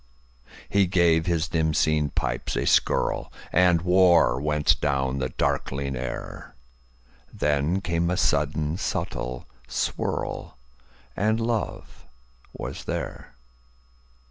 [0.67, 6.55] He gave his dim seen pipes a skirlAnd war went down the darkling air;
[7.31, 10.57] Then came a sudden subtle swirl,
[11.15, 12.07] And love
[12.51, 13.35] was there.